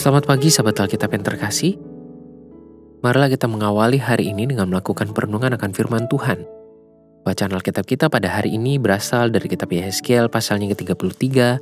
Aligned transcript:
Selamat 0.00 0.32
pagi 0.32 0.48
sahabat 0.48 0.80
Alkitab 0.80 1.12
yang 1.12 1.20
terkasih. 1.28 1.76
Marilah 3.04 3.28
kita 3.28 3.44
mengawali 3.44 4.00
hari 4.00 4.32
ini 4.32 4.48
dengan 4.48 4.72
melakukan 4.72 5.12
perenungan 5.12 5.52
akan 5.60 5.76
firman 5.76 6.08
Tuhan. 6.08 6.40
Bacaan 7.20 7.52
Alkitab 7.52 7.84
kita 7.84 8.08
pada 8.08 8.32
hari 8.32 8.56
ini 8.56 8.80
berasal 8.80 9.28
dari 9.28 9.44
kitab 9.44 9.68
Yehezkiel 9.68 10.32
pasalnya 10.32 10.72
ke-33, 10.72 11.60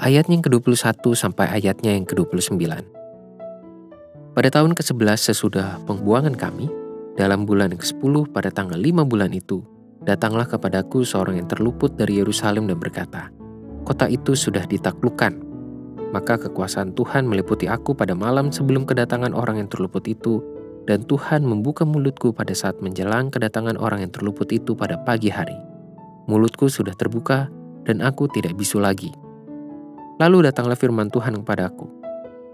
ayatnya 0.00 0.32
yang 0.32 0.40
ke-21 0.48 0.96
sampai 1.12 1.60
ayatnya 1.60 1.92
yang 1.92 2.08
ke-29. 2.08 2.56
Pada 4.32 4.48
tahun 4.48 4.72
ke-11 4.80 5.20
sesudah 5.36 5.76
pembuangan 5.84 6.32
kami, 6.40 6.72
dalam 7.20 7.44
bulan 7.44 7.76
ke-10 7.76 8.32
pada 8.32 8.48
tanggal 8.48 8.80
5 8.80 9.04
bulan 9.04 9.28
itu, 9.36 9.60
datanglah 10.00 10.48
kepadaku 10.48 11.04
seorang 11.04 11.36
yang 11.36 11.52
terluput 11.52 12.00
dari 12.00 12.16
Yerusalem 12.16 12.64
dan 12.64 12.80
berkata, 12.80 13.28
Kota 13.84 14.08
itu 14.08 14.32
sudah 14.32 14.64
ditaklukkan, 14.64 15.53
maka 16.14 16.38
kekuasaan 16.38 16.94
Tuhan 16.94 17.26
meliputi 17.26 17.66
aku 17.66 17.98
pada 17.98 18.14
malam 18.14 18.54
sebelum 18.54 18.86
kedatangan 18.86 19.34
orang 19.34 19.58
yang 19.58 19.66
terluput 19.66 20.06
itu, 20.06 20.38
dan 20.86 21.02
Tuhan 21.02 21.42
membuka 21.42 21.82
mulutku 21.82 22.30
pada 22.30 22.54
saat 22.54 22.78
menjelang 22.78 23.34
kedatangan 23.34 23.74
orang 23.74 24.06
yang 24.06 24.12
terluput 24.14 24.54
itu 24.54 24.78
pada 24.78 24.94
pagi 25.02 25.34
hari. 25.34 25.58
Mulutku 26.30 26.70
sudah 26.70 26.94
terbuka, 26.94 27.50
dan 27.82 27.98
aku 27.98 28.30
tidak 28.30 28.54
bisu 28.54 28.78
lagi. 28.78 29.10
Lalu 30.22 30.46
datanglah 30.46 30.78
firman 30.78 31.10
Tuhan 31.10 31.42
kepadaku, 31.42 31.90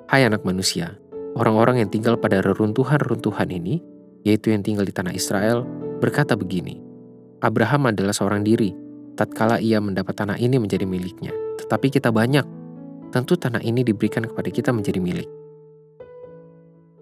Hai 0.09 0.25
anak 0.25 0.43
manusia, 0.43 0.97
orang-orang 1.37 1.85
yang 1.85 1.91
tinggal 1.93 2.17
pada 2.17 2.41
reruntuhan-reruntuhan 2.41 3.53
ini, 3.53 3.85
yaitu 4.25 4.51
yang 4.51 4.65
tinggal 4.65 4.89
di 4.89 4.91
tanah 4.97 5.13
Israel, 5.13 5.69
berkata 6.01 6.35
begini, 6.35 6.81
Abraham 7.45 7.93
adalah 7.93 8.17
seorang 8.17 8.41
diri, 8.43 8.73
tatkala 9.15 9.61
ia 9.61 9.79
mendapat 9.79 10.17
tanah 10.17 10.41
ini 10.41 10.57
menjadi 10.57 10.89
miliknya. 10.89 11.31
Tetapi 11.61 11.93
kita 11.93 12.09
banyak, 12.11 12.60
tentu 13.11 13.35
tanah 13.35 13.61
ini 13.61 13.83
diberikan 13.83 14.23
kepada 14.25 14.49
kita 14.49 14.71
menjadi 14.71 15.03
milik. 15.03 15.29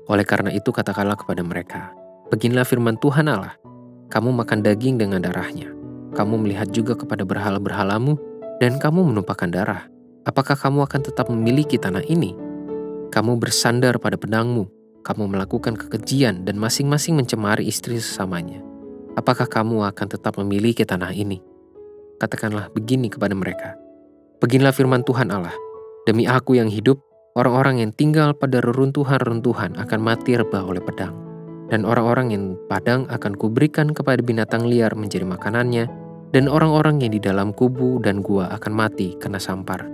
Oleh 0.08 0.24
karena 0.24 0.48
itu 0.56 0.72
katakanlah 0.72 1.20
kepada 1.20 1.44
mereka, 1.44 1.92
Beginilah 2.28 2.68
firman 2.68 3.00
Tuhan 3.00 3.24
Allah, 3.24 3.56
kamu 4.12 4.36
makan 4.36 4.60
daging 4.60 5.00
dengan 5.00 5.24
darahnya, 5.24 5.72
kamu 6.12 6.44
melihat 6.44 6.68
juga 6.68 6.92
kepada 6.92 7.24
berhala-berhalamu, 7.24 8.20
dan 8.60 8.76
kamu 8.76 9.00
menumpahkan 9.12 9.48
darah. 9.48 9.88
Apakah 10.28 10.52
kamu 10.52 10.84
akan 10.84 11.00
tetap 11.08 11.32
memiliki 11.32 11.80
tanah 11.80 12.04
ini? 12.04 12.36
Kamu 13.08 13.40
bersandar 13.40 13.96
pada 13.96 14.20
pedangmu, 14.20 14.68
kamu 15.08 15.24
melakukan 15.24 15.72
kekejian 15.72 16.44
dan 16.44 16.60
masing-masing 16.60 17.16
mencemari 17.16 17.64
istri 17.64 17.96
sesamanya. 17.96 18.60
Apakah 19.16 19.48
kamu 19.48 19.88
akan 19.88 20.06
tetap 20.12 20.36
memiliki 20.36 20.84
tanah 20.84 21.16
ini? 21.16 21.40
Katakanlah 22.20 22.68
begini 22.76 23.08
kepada 23.08 23.32
mereka, 23.32 23.72
Beginilah 24.38 24.70
firman 24.70 25.02
Tuhan 25.02 25.32
Allah, 25.32 25.56
Demi 26.08 26.24
aku 26.24 26.56
yang 26.56 26.72
hidup, 26.72 27.04
orang-orang 27.36 27.84
yang 27.84 27.92
tinggal 27.92 28.32
pada 28.32 28.64
reruntuhan-reruntuhan 28.64 29.76
akan 29.76 30.00
mati 30.00 30.40
rebah 30.40 30.64
oleh 30.64 30.80
pedang. 30.80 31.12
Dan 31.68 31.84
orang-orang 31.84 32.32
yang 32.32 32.56
padang 32.64 33.04
akan 33.12 33.36
kuberikan 33.36 33.92
kepada 33.92 34.24
binatang 34.24 34.64
liar 34.64 34.96
menjadi 34.96 35.28
makanannya, 35.28 35.84
dan 36.32 36.48
orang-orang 36.48 37.04
yang 37.04 37.12
di 37.12 37.20
dalam 37.20 37.52
kubu 37.52 38.00
dan 38.00 38.24
gua 38.24 38.48
akan 38.56 38.72
mati 38.72 39.20
kena 39.20 39.36
sampar. 39.36 39.84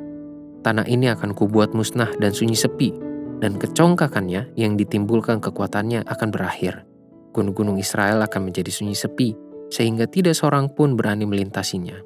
Tanah 0.63 0.87
ini 0.87 1.11
akan 1.11 1.35
kubuat 1.35 1.75
musnah 1.75 2.15
dan 2.23 2.31
sunyi 2.31 2.55
sepi, 2.55 2.95
dan 3.43 3.59
kecongkakannya 3.59 4.55
yang 4.55 4.79
ditimbulkan 4.79 5.43
kekuatannya 5.43 6.07
akan 6.07 6.29
berakhir. 6.31 6.87
Gunung-gunung 7.35 7.75
Israel 7.83 8.23
akan 8.23 8.55
menjadi 8.55 8.71
sunyi 8.71 8.95
sepi, 8.95 9.35
sehingga 9.67 10.07
tidak 10.07 10.39
seorang 10.39 10.71
pun 10.71 10.95
berani 10.95 11.27
melintasinya. 11.27 11.99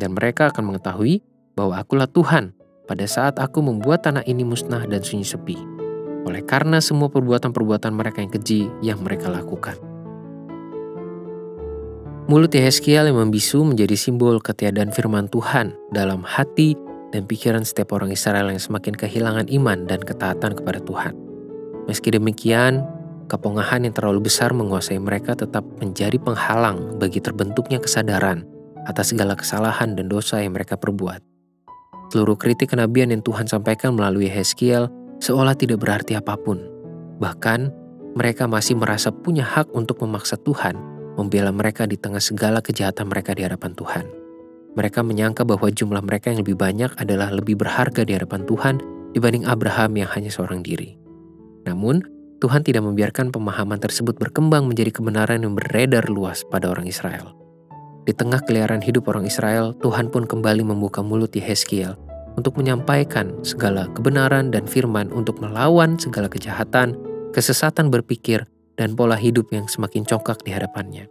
Dan 0.00 0.16
mereka 0.16 0.48
akan 0.48 0.72
mengetahui 0.72 1.20
bahwa 1.52 1.76
akulah 1.76 2.08
Tuhan, 2.08 2.56
pada 2.90 3.06
saat 3.06 3.38
aku 3.38 3.62
membuat 3.62 4.02
tanah 4.02 4.26
ini 4.26 4.42
musnah 4.42 4.82
dan 4.90 4.98
sunyi 4.98 5.22
sepi, 5.22 5.54
oleh 6.26 6.42
karena 6.42 6.82
semua 6.82 7.06
perbuatan-perbuatan 7.06 7.94
mereka 7.94 8.18
yang 8.18 8.34
keji 8.34 8.66
yang 8.82 8.98
mereka 8.98 9.30
lakukan. 9.30 9.78
Mulut 12.26 12.50
Yehezkiel 12.50 13.06
yang 13.06 13.18
membisu 13.22 13.62
menjadi 13.62 13.94
simbol 13.94 14.42
ketiadaan 14.42 14.90
firman 14.90 15.30
Tuhan 15.30 15.70
dalam 15.94 16.26
hati 16.26 16.74
dan 17.14 17.30
pikiran 17.30 17.62
setiap 17.62 17.94
orang 17.94 18.10
Israel 18.10 18.50
yang 18.50 18.58
semakin 18.58 18.98
kehilangan 18.98 19.46
iman 19.50 19.86
dan 19.86 20.02
ketaatan 20.02 20.58
kepada 20.58 20.82
Tuhan. 20.82 21.14
Meski 21.86 22.10
demikian, 22.10 22.86
kepongahan 23.30 23.86
yang 23.86 23.94
terlalu 23.94 24.26
besar 24.26 24.50
menguasai 24.50 24.98
mereka 24.98 25.38
tetap 25.38 25.62
menjadi 25.78 26.18
penghalang 26.18 26.98
bagi 26.98 27.22
terbentuknya 27.22 27.78
kesadaran 27.78 28.46
atas 28.86 29.14
segala 29.14 29.38
kesalahan 29.38 29.94
dan 29.94 30.10
dosa 30.10 30.42
yang 30.42 30.54
mereka 30.54 30.78
perbuat. 30.78 31.29
Seluruh 32.10 32.34
kritik 32.34 32.74
kenabian 32.74 33.14
yang 33.14 33.22
Tuhan 33.22 33.46
sampaikan 33.46 33.94
melalui 33.94 34.26
Heskiel 34.26 34.90
seolah 35.22 35.54
tidak 35.54 35.78
berarti 35.78 36.18
apa 36.18 36.34
pun. 36.34 36.58
Bahkan, 37.22 37.70
mereka 38.18 38.50
masih 38.50 38.74
merasa 38.74 39.14
punya 39.14 39.46
hak 39.46 39.70
untuk 39.70 40.02
memaksa 40.02 40.34
Tuhan 40.42 40.74
membela 41.14 41.54
mereka 41.54 41.86
di 41.86 41.94
tengah 41.94 42.18
segala 42.18 42.58
kejahatan 42.58 43.06
mereka 43.06 43.38
di 43.38 43.46
hadapan 43.46 43.78
Tuhan. 43.78 44.04
Mereka 44.74 45.06
menyangka 45.06 45.42
bahwa 45.46 45.70
jumlah 45.70 46.02
mereka 46.02 46.34
yang 46.34 46.42
lebih 46.42 46.58
banyak 46.58 46.90
adalah 46.98 47.30
lebih 47.30 47.58
berharga 47.58 48.02
di 48.02 48.18
hadapan 48.18 48.42
Tuhan 48.46 48.74
dibanding 49.14 49.46
Abraham 49.46 49.94
yang 49.98 50.10
hanya 50.10 50.30
seorang 50.30 50.62
diri. 50.62 50.98
Namun, 51.66 52.02
Tuhan 52.40 52.64
tidak 52.64 52.86
membiarkan 52.86 53.30
pemahaman 53.30 53.78
tersebut 53.78 54.16
berkembang 54.16 54.66
menjadi 54.66 54.94
kebenaran 54.94 55.46
yang 55.46 55.54
beredar 55.54 56.08
luas 56.08 56.42
pada 56.48 56.72
orang 56.72 56.88
Israel. 56.88 57.39
Di 58.08 58.16
tengah 58.16 58.40
keliaran 58.44 58.80
hidup 58.80 59.12
orang 59.12 59.28
Israel, 59.28 59.76
Tuhan 59.84 60.08
pun 60.08 60.24
kembali 60.24 60.64
membuka 60.64 61.04
mulut 61.04 61.36
Yehezkiel 61.36 61.94
untuk 62.40 62.56
menyampaikan 62.56 63.36
segala 63.44 63.90
kebenaran 63.92 64.48
dan 64.48 64.64
firman 64.64 65.12
untuk 65.12 65.36
melawan 65.44 66.00
segala 66.00 66.30
kejahatan, 66.32 66.96
kesesatan 67.36 67.92
berpikir, 67.92 68.48
dan 68.80 68.96
pola 68.96 69.20
hidup 69.20 69.52
yang 69.52 69.68
semakin 69.68 70.08
congkak 70.08 70.40
di 70.40 70.56
hadapannya. 70.56 71.04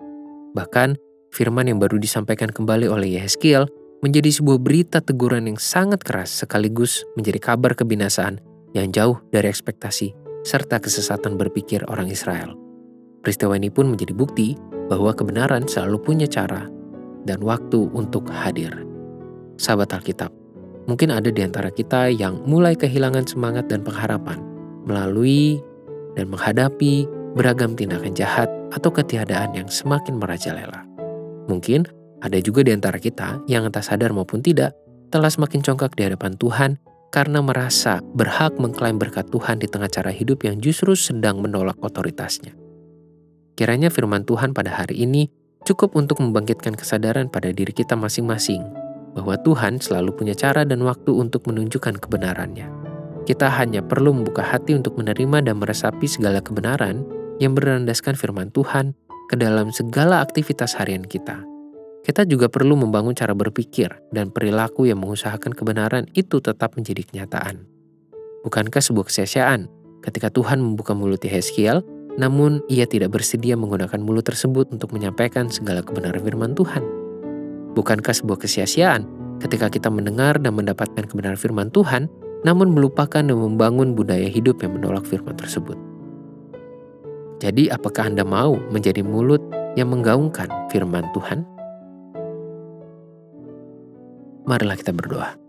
Bahkan, 0.57 0.97
firman 1.29 1.69
yang 1.69 1.77
baru 1.77 2.01
disampaikan 2.01 2.49
kembali 2.49 2.89
oleh 2.89 3.21
Yehezkiel 3.21 3.69
menjadi 4.01 4.33
sebuah 4.33 4.57
berita 4.57 4.97
teguran 5.05 5.45
yang 5.45 5.61
sangat 5.61 6.01
keras 6.01 6.33
sekaligus 6.33 7.05
menjadi 7.13 7.53
kabar 7.53 7.77
kebinasaan 7.77 8.41
yang 8.73 8.89
jauh 8.89 9.21
dari 9.29 9.51
ekspektasi 9.51 10.17
serta 10.41 10.81
kesesatan 10.81 11.37
berpikir 11.37 11.85
orang 11.85 12.09
Israel. 12.09 12.57
Peristiwa 13.21 13.53
ini 13.59 13.69
pun 13.69 13.91
menjadi 13.91 14.15
bukti 14.15 14.55
bahwa 14.87 15.13
kebenaran 15.13 15.67
selalu 15.67 15.99
punya 16.01 16.25
cara 16.25 16.78
dan 17.23 17.43
waktu 17.43 17.89
untuk 17.91 18.27
hadir. 18.29 18.71
Sahabat 19.59 19.91
Alkitab, 19.91 20.31
mungkin 20.87 21.11
ada 21.11 21.27
di 21.27 21.43
antara 21.43 21.71
kita 21.73 22.07
yang 22.11 22.39
mulai 22.47 22.75
kehilangan 22.79 23.27
semangat 23.27 23.67
dan 23.67 23.83
pengharapan 23.83 24.39
melalui 24.87 25.59
dan 26.15 26.31
menghadapi 26.31 27.05
beragam 27.35 27.75
tindakan 27.75 28.15
jahat 28.15 28.47
atau 28.73 28.89
ketiadaan 28.89 29.53
yang 29.53 29.67
semakin 29.69 30.17
merajalela. 30.17 30.85
Mungkin 31.49 31.85
ada 32.19 32.37
juga 32.39 32.65
di 32.65 32.71
antara 32.75 32.97
kita 32.99 33.41
yang 33.47 33.65
entah 33.67 33.83
sadar 33.83 34.11
maupun 34.11 34.43
tidak 34.43 34.75
telah 35.09 35.31
semakin 35.31 35.63
congkak 35.65 35.97
di 35.97 36.05
hadapan 36.05 36.37
Tuhan 36.37 36.71
karena 37.09 37.41
merasa 37.41 38.05
berhak 38.13 38.53
mengklaim 38.61 39.01
berkat 39.01 39.25
Tuhan 39.33 39.57
di 39.57 39.65
tengah 39.65 39.89
cara 39.89 40.13
hidup 40.13 40.45
yang 40.45 40.61
justru 40.61 40.93
sedang 40.93 41.41
menolak 41.41 41.77
otoritasnya. 41.81 42.53
Kiranya 43.57 43.89
firman 43.89 44.23
Tuhan 44.23 44.53
pada 44.53 44.71
hari 44.71 45.03
ini 45.03 45.27
cukup 45.69 45.93
untuk 45.93 46.17
membangkitkan 46.17 46.73
kesadaran 46.73 47.29
pada 47.29 47.53
diri 47.53 47.69
kita 47.69 47.93
masing-masing 47.93 48.65
bahwa 49.13 49.37
Tuhan 49.45 49.77
selalu 49.77 50.17
punya 50.17 50.33
cara 50.33 50.65
dan 50.65 50.81
waktu 50.81 51.13
untuk 51.13 51.45
menunjukkan 51.45 52.01
kebenarannya. 52.01 52.65
Kita 53.29 53.45
hanya 53.61 53.85
perlu 53.85 54.17
membuka 54.17 54.41
hati 54.41 54.73
untuk 54.73 54.97
menerima 54.97 55.45
dan 55.45 55.61
meresapi 55.61 56.09
segala 56.09 56.41
kebenaran 56.41 57.05
yang 57.37 57.53
berlandaskan 57.53 58.17
firman 58.17 58.49
Tuhan 58.49 58.97
ke 59.29 59.37
dalam 59.37 59.69
segala 59.69 60.25
aktivitas 60.25 60.73
harian 60.81 61.05
kita. 61.05 61.45
Kita 62.01 62.25
juga 62.25 62.49
perlu 62.49 62.73
membangun 62.73 63.13
cara 63.13 63.37
berpikir 63.37 63.93
dan 64.09 64.33
perilaku 64.33 64.89
yang 64.89 64.97
mengusahakan 65.05 65.53
kebenaran 65.53 66.09
itu 66.17 66.41
tetap 66.41 66.73
menjadi 66.73 67.05
kenyataan. 67.05 67.69
Bukankah 68.41 68.81
sebuah 68.81 69.05
kesia 69.05 69.45
ketika 70.01 70.33
Tuhan 70.33 70.57
membuka 70.57 70.97
mulut 70.97 71.21
Yeskiel 71.21 71.85
namun 72.19 72.59
ia 72.67 72.83
tidak 72.83 73.15
bersedia 73.15 73.55
menggunakan 73.55 74.03
mulut 74.03 74.27
tersebut 74.27 74.67
untuk 74.75 74.91
menyampaikan 74.91 75.47
segala 75.47 75.79
kebenaran 75.79 76.19
firman 76.19 76.51
Tuhan. 76.51 76.83
Bukankah 77.79 78.11
sebuah 78.11 78.43
kesia-siaan 78.43 79.07
ketika 79.39 79.71
kita 79.71 79.87
mendengar 79.87 80.35
dan 80.35 80.51
mendapatkan 80.51 81.07
kebenaran 81.07 81.39
firman 81.39 81.71
Tuhan, 81.71 82.11
namun 82.43 82.75
melupakan 82.75 83.23
dan 83.23 83.31
membangun 83.31 83.95
budaya 83.95 84.27
hidup 84.27 84.59
yang 84.59 84.75
menolak 84.75 85.07
firman 85.07 85.39
tersebut? 85.39 85.79
Jadi, 87.39 87.71
apakah 87.71 88.11
Anda 88.11 88.27
mau 88.27 88.59
menjadi 88.67 88.99
mulut 88.99 89.39
yang 89.79 89.95
menggaungkan 89.95 90.51
firman 90.67 91.07
Tuhan? 91.15 91.47
Marilah 94.43 94.75
kita 94.75 94.91
berdoa. 94.91 95.39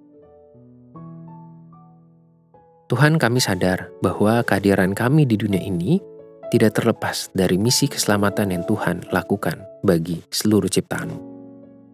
Tuhan, 2.87 3.19
kami 3.19 3.43
sadar 3.43 3.91
bahwa 4.07 4.47
kehadiran 4.47 4.95
kami 4.95 5.27
di 5.27 5.35
dunia 5.35 5.59
ini 5.59 5.99
tidak 6.51 6.77
terlepas 6.77 7.31
dari 7.33 7.57
misi 7.57 7.87
keselamatan 7.87 8.53
yang 8.53 8.67
Tuhan 8.67 9.09
lakukan 9.15 9.63
bagi 9.87 10.21
seluruh 10.29 10.69
ciptaan. 10.69 11.15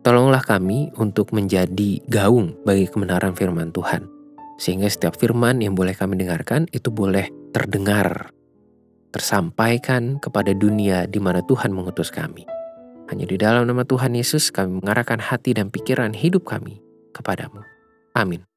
Tolonglah 0.01 0.43
kami 0.43 0.91
untuk 0.97 1.37
menjadi 1.37 2.01
gaung 2.09 2.57
bagi 2.65 2.89
kebenaran 2.89 3.37
firman 3.37 3.75
Tuhan. 3.75 4.09
Sehingga 4.57 4.89
setiap 4.89 5.21
firman 5.21 5.61
yang 5.61 5.77
boleh 5.77 5.93
kami 5.93 6.17
dengarkan 6.17 6.65
itu 6.73 6.89
boleh 6.89 7.29
terdengar, 7.53 8.33
tersampaikan 9.13 10.17
kepada 10.17 10.57
dunia 10.57 11.05
di 11.05 11.21
mana 11.21 11.45
Tuhan 11.45 11.77
mengutus 11.77 12.09
kami. 12.09 12.49
Hanya 13.13 13.27
di 13.29 13.37
dalam 13.37 13.69
nama 13.69 13.85
Tuhan 13.85 14.17
Yesus 14.17 14.49
kami 14.49 14.81
mengarahkan 14.81 15.21
hati 15.21 15.53
dan 15.55 15.69
pikiran 15.69 16.17
hidup 16.17 16.49
kami 16.49 16.81
kepadamu. 17.13 17.61
Amin. 18.17 18.56